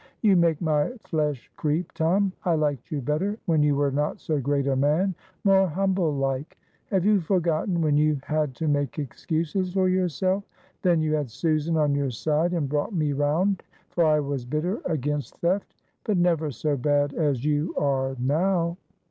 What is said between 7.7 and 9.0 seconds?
when you had to make